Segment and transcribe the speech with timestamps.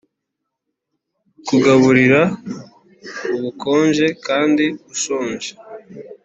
[1.47, 2.21] kugaburira
[3.35, 5.49] ubukonje kandi ushonje